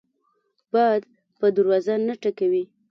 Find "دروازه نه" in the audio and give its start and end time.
1.55-2.13